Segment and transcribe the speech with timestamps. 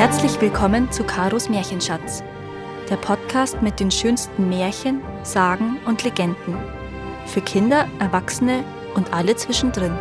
[0.00, 2.24] Herzlich willkommen zu Karos Märchenschatz,
[2.88, 6.56] der Podcast mit den schönsten Märchen, Sagen und Legenden.
[7.26, 9.92] Für Kinder, Erwachsene und alle zwischendrin.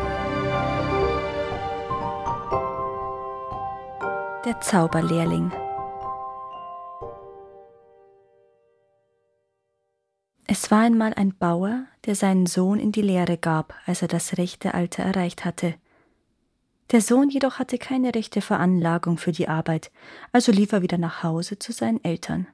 [4.46, 5.52] Der Zauberlehrling.
[10.48, 14.38] Es war einmal ein Bauer, der seinen Sohn in die Lehre gab, als er das
[14.38, 15.74] rechte Alter erreicht hatte–
[16.92, 19.92] der Sohn jedoch hatte keine rechte Veranlagung für die Arbeit,
[20.32, 22.48] also lief er wieder nach Hause zu seinen Eltern.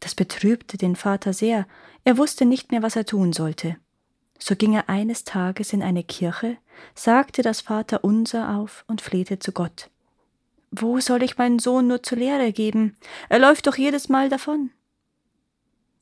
[0.00, 1.66] Das betrübte den Vater sehr,
[2.02, 3.76] er wusste nicht mehr, was er tun sollte.
[4.38, 6.56] So ging er eines Tages in eine Kirche,
[6.96, 9.88] sagte das Vaterunser auf und flehte zu Gott.
[10.72, 12.96] Wo soll ich meinen Sohn nur zur Lehre geben?
[13.28, 14.70] Er läuft doch jedes Mal davon.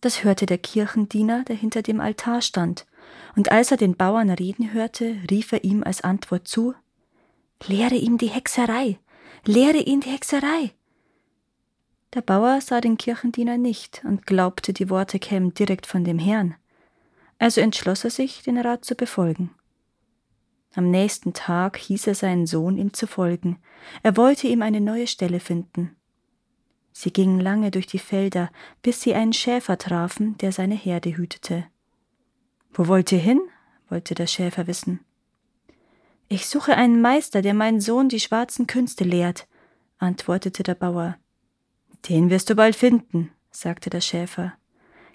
[0.01, 2.87] Das hörte der Kirchendiener, der hinter dem Altar stand,
[3.37, 6.75] und als er den Bauern reden hörte, rief er ihm als Antwort zu
[7.67, 8.99] Lehre ihm die Hexerei,
[9.45, 10.73] lehre ihn die Hexerei.
[12.15, 16.57] Der Bauer sah den Kirchendiener nicht und glaubte, die Worte kämen direkt von dem Herrn.
[17.39, 19.51] Also entschloss er sich, den Rat zu befolgen.
[20.75, 23.59] Am nächsten Tag hieß er seinen Sohn, ihm zu folgen.
[24.03, 25.97] Er wollte ihm eine neue Stelle finden.
[26.93, 28.51] Sie gingen lange durch die Felder,
[28.83, 31.67] bis sie einen Schäfer trafen, der seine Herde hütete.
[32.73, 33.41] Wo wollt ihr hin?
[33.89, 35.01] wollte der Schäfer wissen.
[36.33, 39.49] Ich suche einen Meister, der meinen Sohn die schwarzen Künste lehrt,
[39.99, 41.17] antwortete der Bauer.
[42.09, 44.55] Den wirst du bald finden, sagte der Schäfer.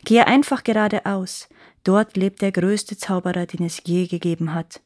[0.03, 1.47] Gehe einfach geradeaus,
[1.86, 4.81] dort lebt der größte Zauberer, den es je gegeben hat.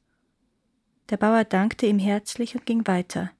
[1.09, 3.31] Der Bauer dankte ihm herzlich und ging weiter.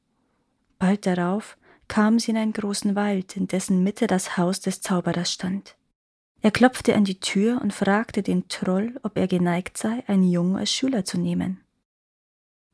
[0.80, 5.32] Bald darauf kamen sie in einen großen Wald, in dessen Mitte das Haus des Zauberers
[5.32, 5.78] stand.
[6.42, 10.56] Er klopfte an die Tür und fragte den Troll, ob er geneigt sei, einen Jungen
[10.56, 11.64] als Schüler zu nehmen.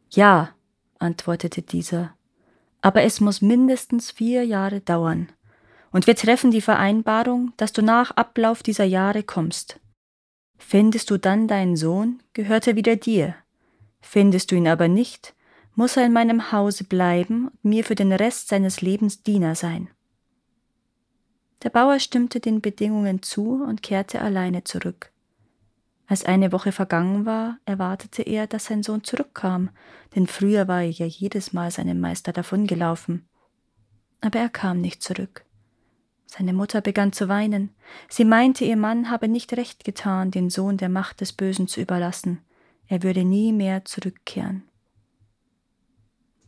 [0.10, 0.54] Ja,
[1.00, 2.16] antwortete dieser,
[2.82, 5.30] aber es muss mindestens vier Jahre dauern,
[5.92, 9.80] und wir treffen die Vereinbarung, dass du nach Ablauf dieser Jahre kommst.
[10.58, 13.36] Findest du dann deinen Sohn, gehört er wieder dir.
[14.02, 15.36] Findest du ihn aber nicht,
[15.76, 19.90] muss er in meinem Hause bleiben und mir für den Rest seines Lebens Diener sein.
[21.64, 25.12] Der Bauer stimmte den Bedingungen zu und kehrte alleine zurück.
[26.08, 29.70] Als eine Woche vergangen war, erwartete er, dass sein Sohn zurückkam,
[30.16, 33.28] denn früher war er ja jedes Mal seinem Meister davongelaufen.
[34.22, 35.46] Aber er kam nicht zurück.
[36.28, 37.70] Seine Mutter begann zu weinen.
[38.10, 41.82] Sie meinte, ihr Mann habe nicht recht getan, den Sohn der Macht des Bösen zu
[41.82, 42.42] überlassen.
[42.88, 44.64] Er würde nie mehr zurückkehren.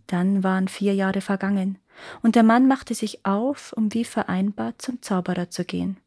[0.05, 1.79] Dann waren vier Jahre vergangen,
[2.21, 5.97] und der Mann machte sich auf, um wie vereinbart zum Zauberer zu gehen.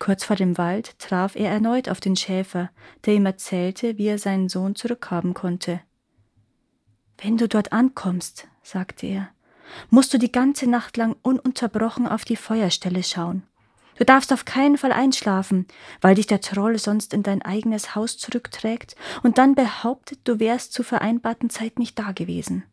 [0.00, 2.70] Kurz vor dem Wald traf er erneut auf den Schäfer,
[3.04, 5.82] der ihm erzählte, wie er seinen Sohn zurückhaben konnte.
[7.18, 9.28] Wenn du dort ankommst, sagte er,
[9.90, 13.42] musst du die ganze Nacht lang ununterbrochen auf die Feuerstelle schauen.
[13.98, 15.66] Du darfst auf keinen Fall einschlafen,
[16.00, 20.72] weil dich der Troll sonst in dein eigenes Haus zurückträgt und dann behauptet, du wärst
[20.72, 22.64] zur vereinbarten Zeit nicht dagewesen.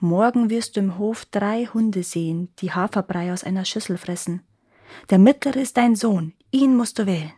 [0.00, 4.42] Morgen wirst du im Hof drei Hunde sehen, die Haferbrei aus einer Schüssel fressen.
[5.08, 7.32] Der mittlere ist dein Sohn, ihn musst du wählen.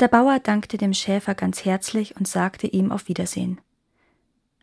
[0.00, 3.60] Der Bauer dankte dem Schäfer ganz herzlich und sagte ihm auf Wiedersehen.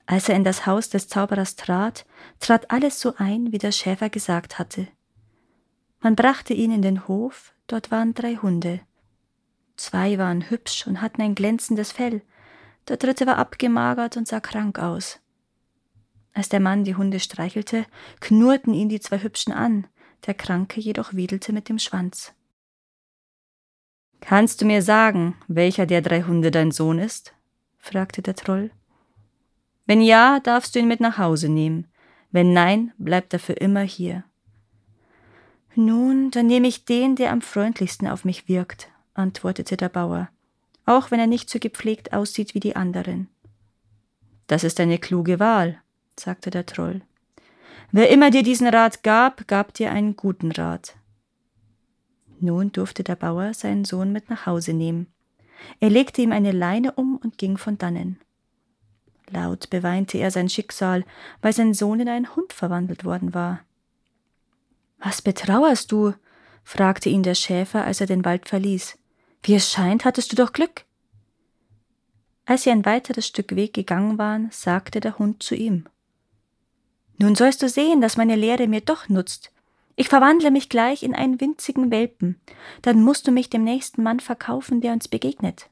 [0.06, 2.06] Als er in das Haus des Zauberers trat,
[2.40, 4.88] trat alles so ein, wie der Schäfer gesagt hatte.
[6.02, 8.82] Man brachte ihn in den Hof, dort waren drei Hunde.
[9.78, 12.22] Zwei waren hübsch und hatten ein glänzendes Fell,
[12.90, 15.20] der dritte war abgemagert und sah krank aus.
[16.34, 17.86] Als der Mann die Hunde streichelte,
[18.20, 19.88] knurrten ihn die zwei Hübschen an,
[20.26, 22.34] der Kranke jedoch wedelte mit dem Schwanz.
[24.22, 27.34] Kannst du mir sagen, welcher der drei Hunde dein Sohn ist?
[27.78, 28.72] fragte der Troll.
[29.86, 31.88] Wenn ja, darfst du ihn mit nach Hause nehmen.
[32.32, 34.24] Wenn nein, bleibt er für immer hier.
[35.76, 40.30] Nun, dann nehme ich den, der am freundlichsten auf mich wirkt, antwortete der Bauer,
[40.86, 43.28] auch wenn er nicht so gepflegt aussieht wie die anderen.
[44.48, 45.82] Das ist eine kluge Wahl,
[46.18, 47.02] sagte der Troll.
[47.92, 50.96] Wer immer dir diesen Rat gab, gab dir einen guten Rat.
[52.42, 55.08] Nun durfte der Bauer seinen Sohn mit nach Hause nehmen.
[55.80, 58.20] Er legte ihm eine Leine um und ging von dannen.
[59.30, 61.06] Laut beweinte er sein Schicksal,
[61.42, 63.62] weil sein Sohn in einen Hund verwandelt worden war.
[65.00, 66.14] Was betrauerst du?
[66.64, 68.98] fragte ihn der Schäfer, als er den Wald verließ.
[69.44, 70.86] Wie es scheint, hattest du doch Glück.
[72.46, 75.86] Als sie ein weiteres Stück Weg gegangen waren, sagte der Hund zu ihm
[77.18, 79.52] Nun sollst du sehen, dass meine Lehre mir doch nutzt.
[79.96, 82.40] Ich verwandle mich gleich in einen winzigen Welpen,
[82.82, 85.70] dann musst du mich dem nächsten Mann verkaufen, der uns begegnet.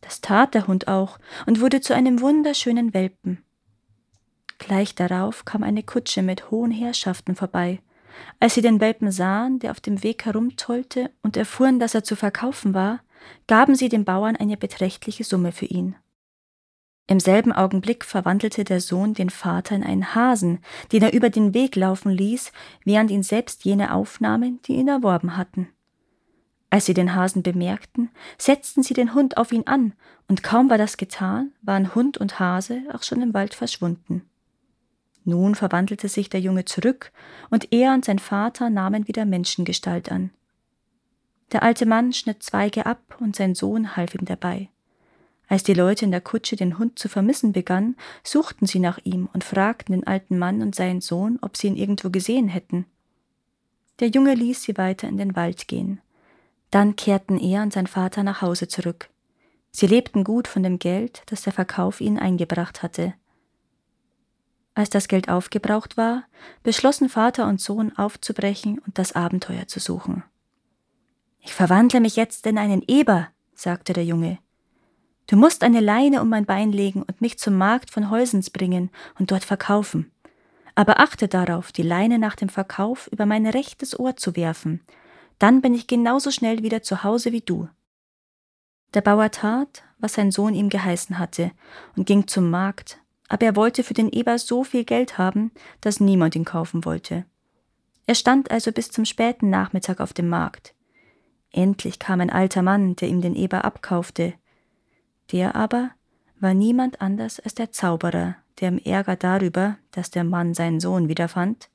[0.00, 3.42] Das tat der Hund auch und wurde zu einem wunderschönen Welpen.
[4.58, 7.80] Gleich darauf kam eine Kutsche mit hohen Herrschaften vorbei.
[8.40, 12.16] Als sie den Welpen sahen, der auf dem Weg herumtollte, und erfuhren, dass er zu
[12.16, 13.00] verkaufen war,
[13.46, 15.96] gaben sie dem Bauern eine beträchtliche Summe für ihn.
[17.08, 20.58] Im selben Augenblick verwandelte der Sohn den Vater in einen Hasen,
[20.90, 22.50] den er über den Weg laufen ließ,
[22.84, 25.68] während ihn selbst jene aufnahmen, die ihn erworben hatten.
[26.68, 29.92] Als sie den Hasen bemerkten, setzten sie den Hund auf ihn an,
[30.26, 34.28] und kaum war das getan, waren Hund und Hase auch schon im Wald verschwunden.
[35.24, 37.12] Nun verwandelte sich der Junge zurück,
[37.50, 40.30] und er und sein Vater nahmen wieder Menschengestalt an.
[41.52, 44.68] Der alte Mann schnitt Zweige ab, und sein Sohn half ihm dabei.
[45.48, 49.28] Als die Leute in der Kutsche den Hund zu vermissen begannen, suchten sie nach ihm
[49.32, 52.86] und fragten den alten Mann und seinen Sohn, ob sie ihn irgendwo gesehen hätten.
[54.00, 56.00] Der Junge ließ sie weiter in den Wald gehen.
[56.70, 59.08] Dann kehrten er und sein Vater nach Hause zurück.
[59.70, 63.14] Sie lebten gut von dem Geld, das der Verkauf ihnen eingebracht hatte.
[64.74, 66.24] Als das Geld aufgebraucht war,
[66.62, 70.22] beschlossen Vater und Sohn aufzubrechen und das Abenteuer zu suchen.
[71.40, 74.38] Ich verwandle mich jetzt in einen Eber, sagte der Junge.
[75.26, 78.90] Du musst eine Leine um mein Bein legen und mich zum Markt von Heusens bringen
[79.18, 80.12] und dort verkaufen.
[80.74, 84.80] Aber achte darauf, die Leine nach dem Verkauf über mein rechtes Ohr zu werfen.
[85.38, 87.68] Dann bin ich genauso schnell wieder zu Hause wie du.
[88.94, 91.50] Der Bauer tat, was sein Sohn ihm geheißen hatte,
[91.96, 95.50] und ging zum Markt, aber er wollte für den Eber so viel Geld haben,
[95.80, 97.24] dass niemand ihn kaufen wollte.
[98.06, 100.74] Er stand also bis zum späten Nachmittag auf dem Markt.
[101.50, 104.34] Endlich kam ein alter Mann, der ihm den Eber abkaufte,
[105.32, 105.90] der aber
[106.40, 111.08] war niemand anders als der Zauberer, der im Ärger darüber, dass der Mann seinen Sohn
[111.08, 111.70] wiederfand,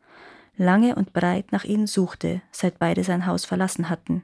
[0.56, 4.24] lange und breit nach ihnen suchte, seit beide sein Haus verlassen hatten.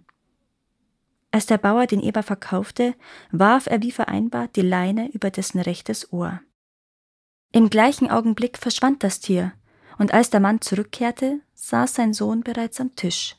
[1.32, 2.96] Als der Bauer den Eber verkaufte,
[3.32, 6.40] warf er wie vereinbart die Leine über dessen rechtes Ohr.
[7.52, 9.54] Im gleichen Augenblick verschwand das Tier,
[9.98, 13.36] und als der Mann zurückkehrte, saß sein Sohn bereits am Tisch.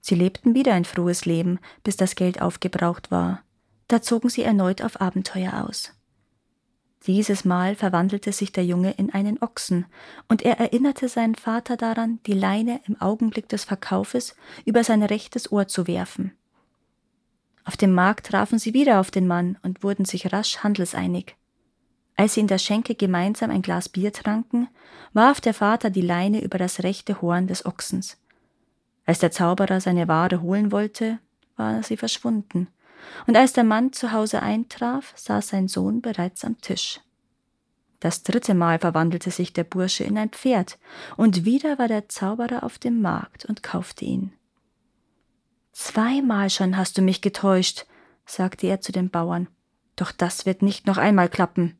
[0.00, 3.43] Sie lebten wieder ein frohes Leben, bis das Geld aufgebraucht war,
[3.88, 5.92] da zogen sie erneut auf Abenteuer aus.
[7.06, 9.84] Dieses Mal verwandelte sich der Junge in einen Ochsen,
[10.28, 14.34] und er erinnerte seinen Vater daran, die Leine im Augenblick des Verkaufes
[14.64, 16.32] über sein rechtes Ohr zu werfen.
[17.64, 21.36] Auf dem Markt trafen sie wieder auf den Mann und wurden sich rasch handelseinig.
[22.16, 24.68] Als sie in der Schenke gemeinsam ein Glas Bier tranken,
[25.12, 28.18] warf der Vater die Leine über das rechte Horn des Ochsens.
[29.04, 31.18] Als der Zauberer seine Ware holen wollte,
[31.56, 32.68] war sie verschwunden,
[33.26, 37.00] und als der Mann zu Hause eintraf, saß sein Sohn bereits am Tisch.
[38.00, 40.78] Das dritte Mal verwandelte sich der Bursche in ein Pferd,
[41.16, 44.32] und wieder war der Zauberer auf dem Markt und kaufte ihn.
[45.72, 47.86] Zweimal schon hast du mich getäuscht,
[48.26, 49.48] sagte er zu den Bauern,
[49.96, 51.78] doch das wird nicht noch einmal klappen.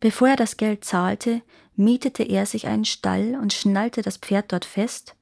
[0.00, 1.42] Bevor er das Geld zahlte,
[1.76, 5.14] mietete er sich einen Stall und schnallte das Pferd dort fest.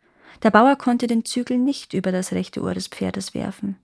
[0.42, 3.76] Der Bauer konnte den Zügel nicht über das rechte Ohr des Pferdes werfen.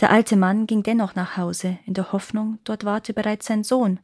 [0.00, 3.98] Der alte Mann ging dennoch nach Hause, in der Hoffnung, dort warte bereits sein Sohn.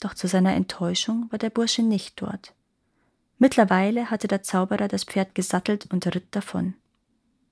[0.00, 2.54] Doch zu seiner Enttäuschung war der Bursche nicht dort.
[3.38, 6.74] Mittlerweile hatte der Zauberer das Pferd gesattelt und ritt davon.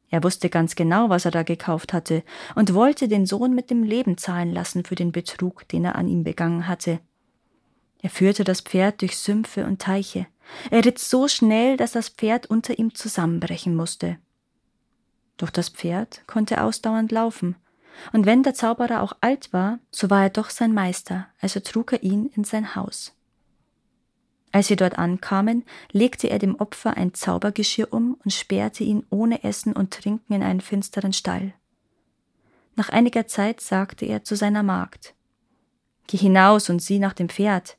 [0.08, 2.22] Er wusste ganz genau, was er da gekauft hatte,
[2.54, 6.08] und wollte den Sohn mit dem Leben zahlen lassen für den Betrug, den er an
[6.08, 7.00] ihm begangen hatte.
[8.00, 10.26] Er führte das Pferd durch Sümpfe und Teiche.
[10.70, 14.18] Er ritt so schnell, dass das Pferd unter ihm zusammenbrechen musste.
[15.36, 17.56] Doch das Pferd konnte ausdauernd laufen,
[18.12, 21.92] und wenn der Zauberer auch alt war, so war er doch sein Meister, also trug
[21.92, 23.14] er ihn in sein Haus.
[24.52, 29.44] Als sie dort ankamen, legte er dem Opfer ein Zaubergeschirr um und sperrte ihn ohne
[29.44, 31.52] Essen und Trinken in einen finsteren Stall.
[32.74, 35.14] Nach einiger Zeit sagte er zu seiner Magd
[36.06, 37.76] Geh hinaus und sieh nach dem Pferd.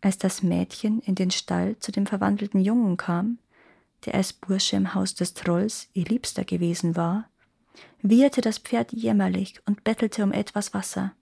[0.00, 3.38] Als das Mädchen in den Stall zu dem verwandelten Jungen kam,
[4.06, 7.28] der als Bursche im Haus des Trolls ihr Liebster gewesen war,
[8.02, 11.14] wieherte das Pferd jämmerlich und bettelte um etwas Wasser.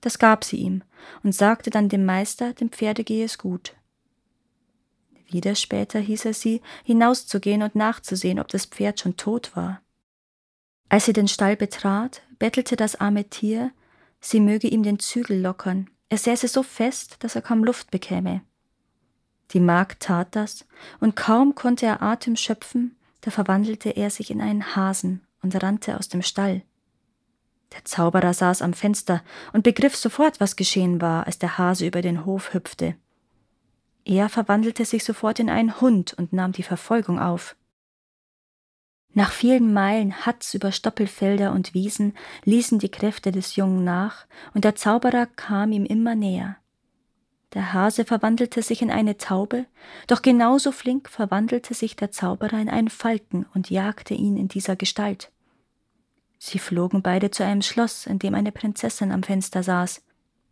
[0.00, 0.82] Das gab sie ihm
[1.22, 3.74] und sagte dann dem Meister, dem Pferde gehe es gut.
[5.28, 9.80] Wieder später hieß er sie, hinauszugehen und nachzusehen, ob das Pferd schon tot war.
[10.88, 13.72] Als sie den Stall betrat, bettelte das arme Tier,
[14.20, 18.42] sie möge ihm den Zügel lockern, er säße so fest, dass er kaum Luft bekäme.
[19.52, 20.66] Die Magd tat das,
[21.00, 25.98] und kaum konnte er Atem schöpfen, da verwandelte er sich in einen Hasen und rannte
[25.98, 26.62] aus dem Stall.
[27.72, 29.22] Der Zauberer saß am Fenster
[29.52, 32.96] und begriff sofort, was geschehen war, als der Hase über den Hof hüpfte.
[34.04, 37.56] Er verwandelte sich sofort in einen Hund und nahm die Verfolgung auf.
[39.14, 44.64] Nach vielen Meilen Hatz über Stoppelfelder und Wiesen ließen die Kräfte des Jungen nach, und
[44.64, 46.56] der Zauberer kam ihm immer näher.
[47.56, 49.64] Der Hase verwandelte sich in eine Taube,
[50.08, 54.76] doch genauso flink verwandelte sich der Zauberer in einen Falken und jagte ihn in dieser
[54.76, 55.32] Gestalt.
[56.38, 60.04] Sie flogen beide zu einem Schloss, in dem eine Prinzessin am Fenster saß.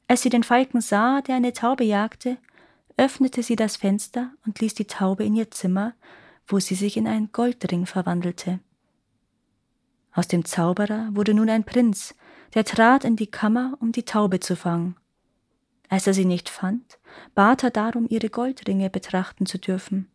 [0.08, 2.38] Als sie den Falken sah, der eine Taube jagte,
[2.96, 5.92] öffnete sie das Fenster und ließ die Taube in ihr Zimmer,
[6.46, 8.60] wo sie sich in einen Goldring verwandelte.
[10.14, 12.14] Aus dem Zauberer wurde nun ein Prinz,
[12.54, 14.96] der trat in die Kammer, um die Taube zu fangen.
[15.94, 16.98] Als er sie nicht fand,
[17.36, 20.10] bat er darum, ihre Goldringe betrachten zu dürfen.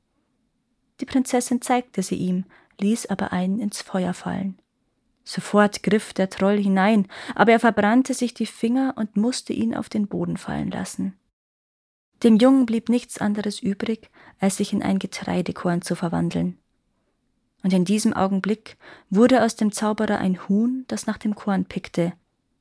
[0.99, 2.43] Die Prinzessin zeigte sie ihm,
[2.81, 4.59] ließ aber einen ins Feuer fallen.
[5.23, 9.87] Sofort griff der Troll hinein, aber er verbrannte sich die Finger und musste ihn auf
[9.87, 11.17] den Boden fallen lassen.
[12.23, 16.57] Dem Jungen blieb nichts anderes übrig, als sich in ein Getreidekorn zu verwandeln.
[17.63, 18.75] Und in diesem Augenblick
[19.09, 22.11] wurde aus dem Zauberer ein Huhn, das nach dem Korn pickte.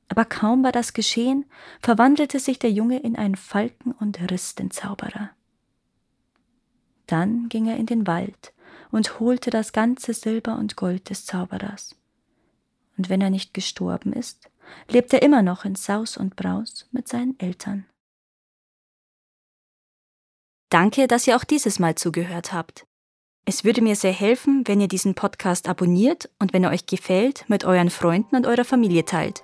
[0.09, 1.45] Aber kaum war das geschehen,
[1.81, 5.29] verwandelte sich der Junge in einen Falken und riss den Zauberer.
[7.07, 8.53] Dann ging er in den Wald
[8.91, 11.95] und holte das ganze Silber und Gold des Zauberers.
[12.97, 14.49] Und wenn er nicht gestorben ist,
[14.89, 17.85] lebt er immer noch in Saus und Braus mit seinen Eltern.
[20.69, 22.85] Danke, dass ihr auch dieses Mal zugehört habt.
[23.45, 27.45] Es würde mir sehr helfen, wenn ihr diesen Podcast abonniert und wenn er euch gefällt,
[27.47, 29.43] mit euren Freunden und eurer Familie teilt.